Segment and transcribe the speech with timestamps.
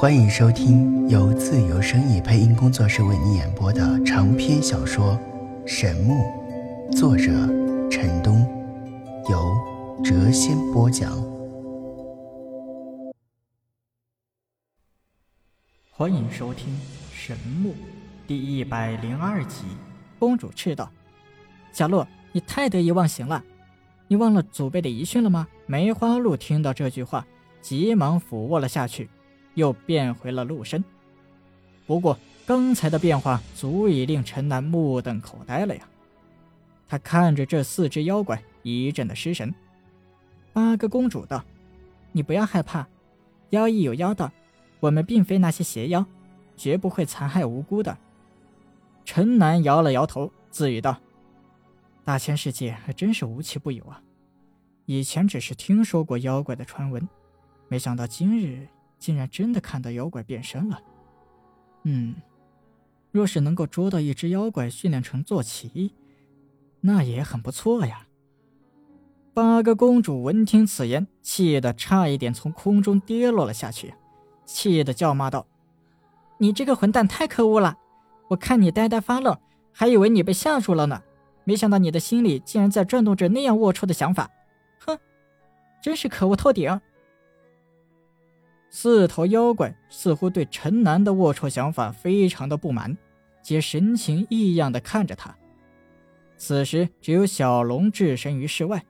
[0.00, 5.18] 欢迎收听由自由声意配音工作室为你演播的长篇小说
[5.66, 6.14] 《神木》，
[6.96, 7.24] 作者
[7.90, 8.46] 陈东，
[9.28, 9.52] 由
[10.04, 11.10] 谪仙播讲。
[15.90, 16.72] 欢迎收听
[17.12, 17.70] 《神木》
[18.24, 19.64] 第一百零二集。
[20.20, 20.88] 公主斥道
[21.74, 23.42] ：“小鹿，你太得意忘形了，
[24.06, 27.26] 你忘了祖辈的遗训了吗？”梅花鹿听到这句话，
[27.60, 29.10] 急忙俯卧了下去。
[29.58, 30.84] 又变回了鹿身，
[31.84, 35.82] 不过刚才的变化足以令陈南目瞪口呆了呀！
[36.86, 39.52] 他看着这四只妖怪，一阵的失神。
[40.52, 41.44] 八个公主道
[42.12, 42.86] ：“你不要害怕，
[43.50, 44.30] 妖异有妖道，
[44.78, 46.06] 我们并非那些邪妖，
[46.56, 47.98] 绝不会残害无辜的。”
[49.04, 50.96] 陈南摇了摇头，自语道
[52.06, 54.00] ：“大千世界还真是无奇不有啊！
[54.86, 57.08] 以前只是听说过妖怪的传闻，
[57.66, 58.68] 没想到今日……”
[58.98, 60.82] 竟然真的看到妖怪变身了，
[61.84, 62.16] 嗯，
[63.12, 65.94] 若是能够捉到一只妖怪训练成坐骑，
[66.80, 68.06] 那也很不错呀。
[69.32, 73.94] 八个公主闻听此言，气得差一点从空中跌落了下去，
[74.44, 75.46] 气得叫骂道
[76.38, 77.78] ：“你这个混蛋太可恶了！
[78.28, 79.38] 我看你呆呆发愣，
[79.72, 81.00] 还以为你被吓住了呢，
[81.44, 84.28] 没想到你的心里竟然在转动着那样龌龊的想法，
[84.80, 84.98] 哼，
[85.80, 86.80] 真是可恶透顶！”
[88.70, 92.96] 四头妖怪似乎对陈南的龌龊想法非常的不满，
[93.42, 95.34] 皆神情异样的看着他。
[96.36, 98.84] 此时，只有小龙置身于室外，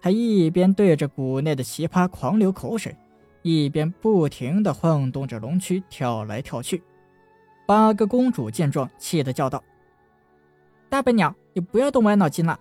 [0.00, 2.94] 他一边对着谷内的奇葩狂流口水，
[3.42, 6.82] 一边不停的晃动着龙躯，跳来跳去。
[7.66, 9.62] 八个公主见状，气得叫道
[10.90, 12.58] ：“大笨鸟，你不要动歪脑筋了！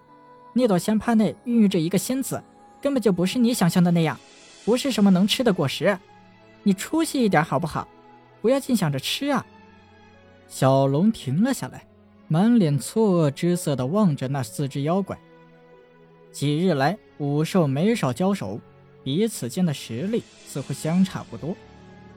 [0.54, 2.42] 那朵仙葩内孕育着一个仙子，
[2.82, 4.18] 根本就不是你想象的那样，
[4.64, 5.98] 不是什么能吃的果实。”
[6.68, 7.88] 你出息一点好不好？
[8.42, 9.46] 不要净想着吃啊！
[10.50, 11.88] 小龙停了下来，
[12.28, 15.18] 满脸错愕之色地望着那四只妖怪。
[16.30, 18.59] 几日来，五兽没少交手，
[19.02, 21.56] 彼此间的实力似乎相差不多。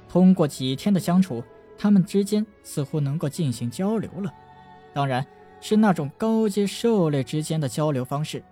[0.08, 1.44] 通过几天的相处，
[1.78, 4.34] 他们之间似乎能够进行交流了，
[4.92, 5.24] 当然
[5.60, 8.42] 是那种高阶兽类之间的交流方式。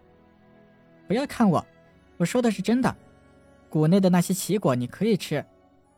[1.09, 1.67] 不要看我，
[2.19, 2.97] 我说的是真的。
[3.69, 5.45] 谷内的那些奇果你可以吃。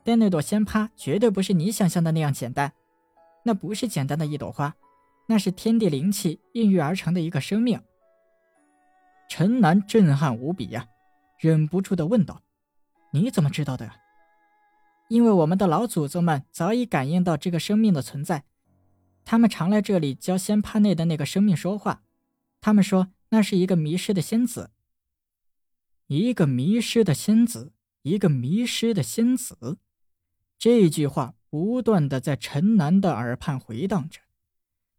[0.02, 2.72] 但那朵仙葩绝对不是你想象的那样简单，
[3.44, 4.74] 那不是简单的一朵花，
[5.26, 7.80] 那是天地灵气孕育而成的一个生命。
[9.28, 10.88] 陈南震撼无比呀，
[11.38, 12.42] 忍不住的问道
[13.12, 13.96] ：“你怎么知道的呀？”
[15.08, 18.44] 因为我们的老祖宗们早已感应到这个生命的存在，
[19.24, 22.02] 他们常来这里教仙葩内的那个生命说话，
[22.60, 24.70] 他们说那是一个迷失的仙子，
[26.06, 27.72] 一个迷失的仙子，
[28.02, 29.78] 一个迷失的仙子。
[30.60, 34.20] 这句话不断的在陈南的耳畔回荡着，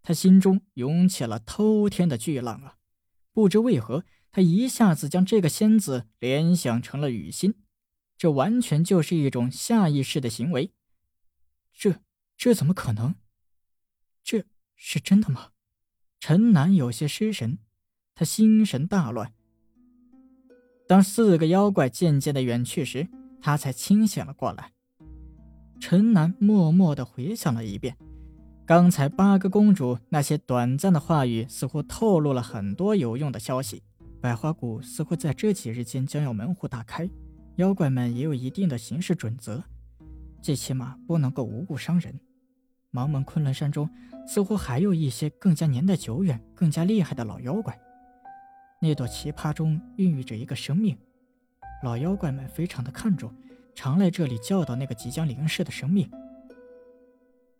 [0.01, 2.77] 他心中涌起了滔天的巨浪啊！
[3.31, 7.53] 不知为何，他一下子将这个仙子联想成了雨欣，
[8.17, 10.73] 这完全就是一种下意识的行为。
[11.71, 12.01] 这
[12.35, 13.13] 这怎么可能？
[14.23, 14.45] 这
[14.75, 15.51] 是真的吗？
[16.19, 17.59] 陈南有些失神，
[18.15, 19.31] 他心神大乱。
[20.87, 23.07] 当四个妖怪渐渐的远去时，
[23.39, 24.73] 他才清醒了过来。
[25.81, 27.97] 陈南默默地回想了一遍，
[28.67, 33.81] 刚才八个公主那些短暂的话语，似乎透露了很多有用的消息。
[34.21, 37.09] 百花谷似乎在这几日间将要门户大开，
[37.55, 39.63] 妖怪们也有一定的行事准则，
[40.39, 42.17] 最起码不能够无故伤人。
[42.93, 43.89] 茫茫昆仑山中，
[44.27, 47.77] 似乎还有一些更加年代久远、更加厉害的老妖怪。
[48.79, 50.95] 那朵奇葩中孕育着一个生命，
[51.83, 53.33] 老妖怪们非常的看重。
[53.83, 56.07] 常来这里教导那个即将临世的生命。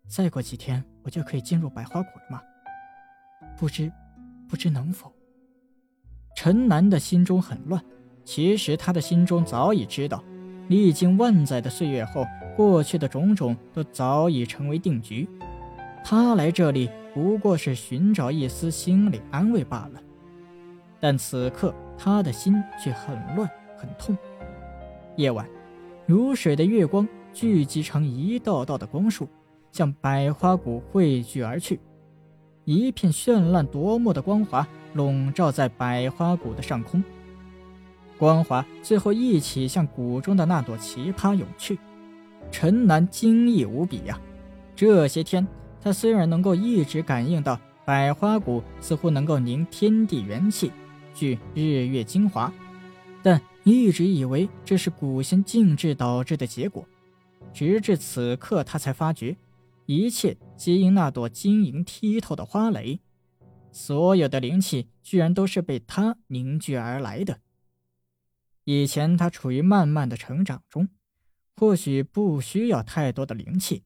[0.06, 2.40] 再过几天，我就可以进入百花谷了吗？
[3.58, 3.90] 不知，
[4.48, 5.12] 不知能否？
[6.36, 7.82] 陈南的心中很乱。
[8.24, 10.22] 其实他的心中早已知道，
[10.68, 12.24] 历经万载的岁月后，
[12.56, 15.28] 过去的种种都早已成为定局。
[16.04, 20.00] 他来这里不过是寻找一丝心理安慰罢了。
[21.00, 24.16] 但此刻他的心却很乱，很痛。
[25.16, 25.44] 夜晚。
[26.06, 29.28] 如水的月光聚集成一道道的光束，
[29.70, 31.80] 向百花谷汇聚而去。
[32.64, 37.02] 一片绚烂夺目的光华笼罩在百花谷的上空，
[38.18, 41.78] 光华最后一起向谷中的那朵奇葩涌去。
[42.50, 44.20] 陈南惊异无比呀！
[44.76, 45.46] 这些天，
[45.80, 50.70] 他虽然能够一直感应到百花谷似乎能够凝天地元气，
[51.14, 52.52] 聚日月精华，
[53.22, 53.40] 但。
[53.64, 56.86] 一直以为这是古仙静制导致的结果，
[57.52, 59.36] 直至此刻，他才发觉，
[59.86, 63.00] 一切皆因那朵晶莹剔透的花蕾。
[63.70, 67.40] 所有的灵气居然都是被他凝聚而来的。
[68.64, 70.88] 以前他处于慢慢的成长中，
[71.56, 73.84] 或许不需要太多的灵气，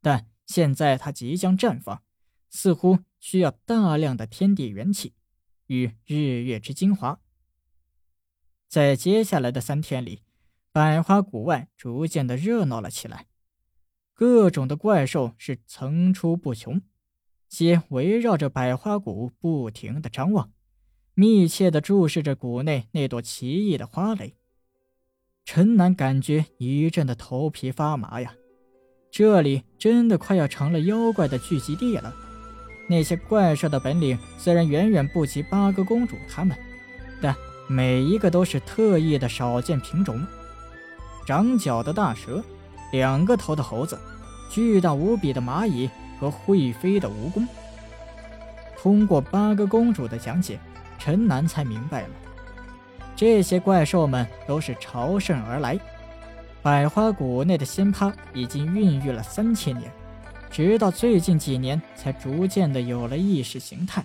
[0.00, 2.02] 但现在他即将绽放，
[2.48, 5.12] 似乎需要大量的天地元气
[5.66, 7.20] 与日月之精华。
[8.70, 10.20] 在接下来的三天里，
[10.70, 13.26] 百花谷外逐渐的热闹了起来，
[14.14, 16.80] 各种的怪兽是层出不穷。
[17.48, 20.52] 皆围绕着百花谷不停的张望，
[21.14, 24.36] 密切的注视着谷内那朵奇异的花蕾。
[25.44, 28.32] 陈南感觉一阵的头皮发麻呀，
[29.10, 32.14] 这里真的快要成了妖怪的聚集地了。
[32.88, 36.56] 那些怪兽的本领虽然远远不及八哥公主他们，
[37.20, 37.34] 但
[37.70, 40.26] 每一个都是特异的少见品种：
[41.24, 42.42] 长角的大蛇，
[42.90, 43.96] 两个头的猴子，
[44.50, 45.88] 巨大无比的蚂蚁。
[46.20, 47.46] 和会飞的蜈蚣。
[48.76, 50.60] 通过八个公主的讲解，
[50.98, 52.08] 陈南才明白了，
[53.16, 55.80] 这些怪兽们都是朝圣而来。
[56.60, 59.90] 百花谷内的仙葩已经孕育了三千年，
[60.50, 64.04] 直到最近几年才逐渐的有了意识形态。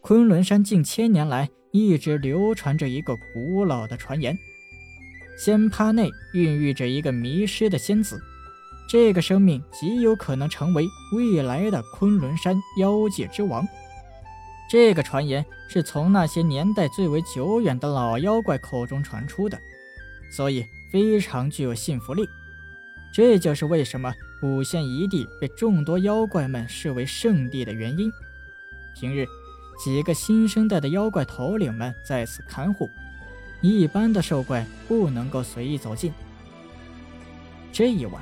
[0.00, 4.38] 昆仑山近千年来一直流传着一个古老的传言：
[5.36, 8.20] 仙葩内孕育着一个迷失的仙子。
[8.88, 13.66] 这个生命极有可能成为未来的昆仑山妖界之王。
[14.70, 19.58] 这个传言是从那些年代最为久远的老妖怪口中传出的，
[20.30, 22.26] 所以非常具有信服力。
[23.14, 28.10] 这就是为什么古仙一地被众多妖怪们视为圣地的原因。
[28.98, 29.26] 平日，
[29.78, 32.90] 几个新生代的妖怪头领们在此看护，
[33.60, 36.12] 一般的兽怪不能够随意走近。
[37.72, 38.20] 这一晚。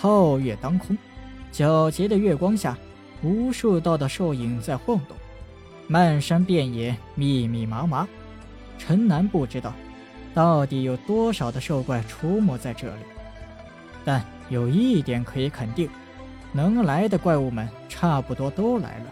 [0.00, 0.96] 皓月当空，
[1.52, 2.78] 皎洁的月光下，
[3.20, 5.16] 无数道的兽影在晃动，
[5.88, 8.06] 漫山遍野，密密麻麻。
[8.78, 9.74] 陈南不知道
[10.32, 13.02] 到底有多少的兽怪出没在这里，
[14.04, 15.90] 但有一点可以肯定，
[16.52, 19.06] 能来的怪物们差不多都来了。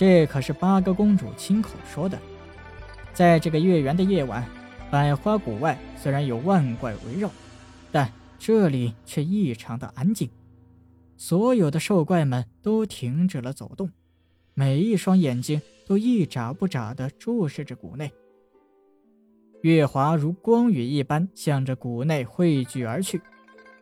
[0.00, 2.18] 这可是八个公主亲口说的。
[3.12, 4.42] 在这个月圆的夜晚，
[4.90, 7.30] 百花谷外虽然有万怪围绕，
[7.92, 8.10] 但……
[8.38, 10.30] 这里却异常的安静，
[11.18, 13.90] 所有的兽怪们都停止了走动，
[14.54, 18.10] 每一双眼睛都一眨不眨地注视着谷内。
[19.60, 23.20] 月华如光雨一般向着谷内汇聚而去，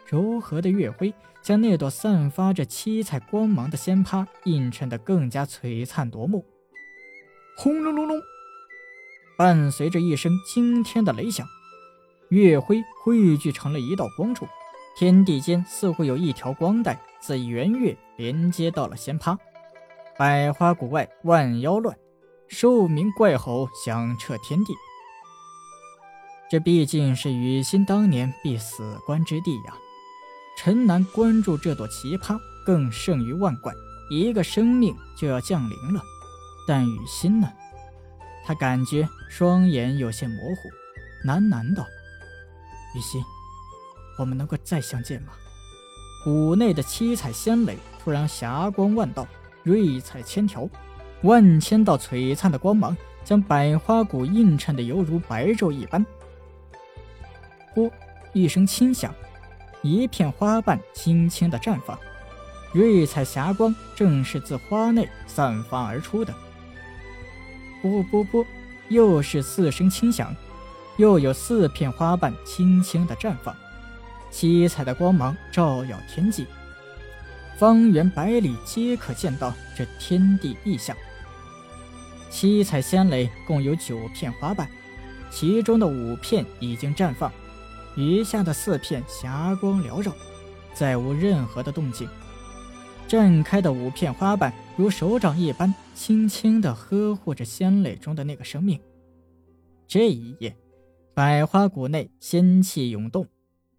[0.08, 1.12] 柔和的月辉
[1.42, 6.46] 将那朵散发着七彩光芒的仙葩映衬得更加璀璨夺目。
[7.58, 8.18] 轰隆隆隆，
[9.36, 11.46] 伴随着一声惊天的雷响。
[12.30, 14.46] 月辉汇聚成了一道光柱，
[14.96, 19.36] 天地间似乎有一条光带自圆月连接到了仙葩。
[20.16, 21.96] 百花谷外万妖乱，
[22.48, 24.72] 兽鸣怪吼响彻天地。
[26.50, 29.76] 这毕竟是雨欣当年必死关之地呀！
[30.60, 33.72] 陈南关注这朵奇葩，更胜于万怪。
[34.10, 36.02] 一个生命就要降临了，
[36.66, 37.48] 但雨欣呢？
[38.44, 41.86] 他感觉双眼有些模糊，喃喃道。
[42.96, 43.22] 雨欣，
[44.18, 45.32] 我们能够再相见吗？
[46.24, 49.28] 谷内的七彩仙蕾突然霞光万道，
[49.62, 50.68] 瑞彩千条，
[51.22, 56.04] 万千道璀璨的光芒将百花谷映衬的犹如白昼一般。
[57.76, 57.88] 啵，
[58.32, 59.14] 一声轻响，
[59.82, 61.98] 一片花瓣轻轻的绽放，
[62.72, 66.34] 瑞彩霞光正是自花内散发而出的。
[67.82, 68.44] 啵啵啵，
[68.88, 70.34] 又是四声轻响。
[70.96, 73.54] 又有四片花瓣轻轻的绽放，
[74.32, 76.44] 七彩的光芒照耀天际，
[77.56, 80.96] 方圆百里皆可见到这天地异象。
[82.30, 84.68] 七彩仙蕾共有九片花瓣，
[85.30, 87.32] 其中的五片已经绽放，
[87.98, 90.14] 余下的四片霞光缭绕，
[90.72, 92.08] 再无任何的动静。
[93.08, 98.80] 绽开的五片花瓣如手掌一般，轻轻地呵护着仙蕾中的那个生命。
[99.88, 100.56] 这一夜。
[101.12, 103.26] 百花谷内仙气涌动，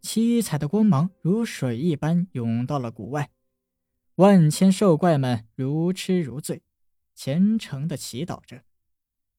[0.02, 3.30] 七彩的光芒如水一般涌到了谷外。
[4.16, 6.62] 万千兽怪们如痴如醉，
[7.16, 8.64] 虔诚的祈祷着，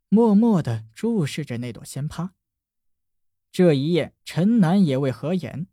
[0.09, 2.31] 默默的注视着那朵仙葩。
[3.53, 5.67] 这一夜，陈南也未合眼，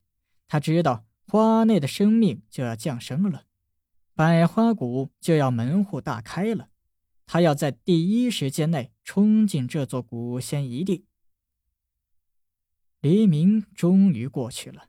[0.47, 3.43] 他知道花内的生命就要降生了，
[4.15, 6.69] 百花谷就要门户大开了，
[7.25, 11.05] 他要在第一时间内冲进这座古仙遗地。
[12.99, 14.85] 黎明终于过去了，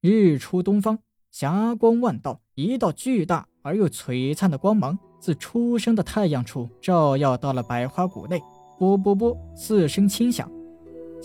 [0.00, 0.98] 日出东方，
[1.30, 8.40] 霞光万道，一道巨大而又璀璨的光芒自初升的太阳处照耀到了百花谷内，
[8.80, 10.55] 啵啵啵，四声轻响。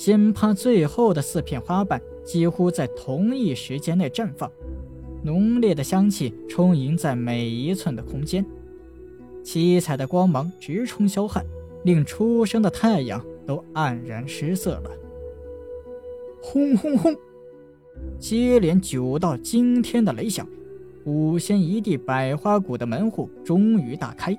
[0.03, 4.51] 仙葩最后的四片花瓣几乎在同一时间内绽放，
[5.21, 8.43] 浓烈的香气充盈在每一寸的空间，
[9.43, 11.45] 七彩的光芒直冲霄汉，
[11.83, 14.89] 令初升的太阳都黯然失色了。
[16.41, 17.15] 轰轰轰！
[18.17, 20.47] 接连九道惊天的雷响，
[21.05, 24.35] 五仙一地百花谷的门户终于大开，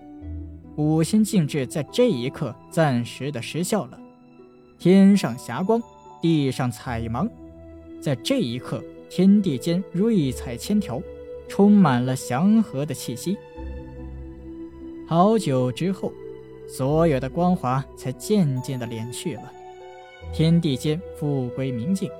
[0.74, 4.01] 五仙禁制在这一刻暂时的失效了。
[4.82, 5.80] 天上霞光，
[6.20, 7.30] 地上彩芒，
[8.00, 11.00] 在这一刻，天地间瑞彩千条，
[11.46, 13.38] 充满了祥和的气息。
[15.06, 16.12] 好久之后，
[16.66, 19.52] 所有的光华才渐渐的敛去了，
[20.34, 22.10] 天地间复归明净。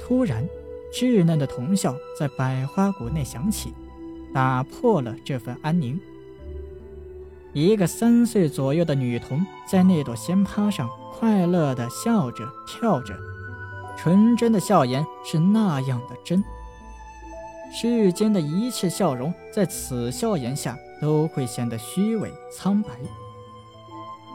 [0.00, 0.44] 突然，
[0.92, 3.72] 稚嫩的童笑在百花谷内响起，
[4.34, 5.96] 打破了这份安宁。
[7.60, 13.16] 一个三岁左右的女童在那朵仙葩上快乐地笑着跳着，
[13.96, 16.44] 纯真的笑颜是那样的真。
[17.72, 22.90] 世间的一切笑容在此笑颜下都会显得虚伪苍白。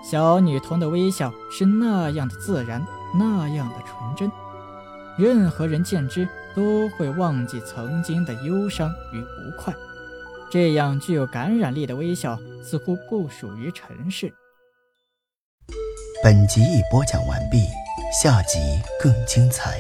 [0.03, 2.86] 小女童的微笑是那样的自然，
[3.18, 4.30] 那样的纯真。
[5.18, 9.74] 任何人见之都会忘记曾经的忧伤与不快，
[10.53, 14.31] 这样具有感染力的微笑似乎不属于尘世。
[16.24, 17.57] 本集已播讲完毕，
[18.22, 18.60] 下集
[19.01, 19.79] 更精彩。